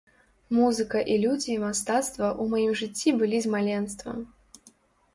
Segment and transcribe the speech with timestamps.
[0.59, 4.21] Музыка і людзі мастацтва ў маім жыцці былі з маленства.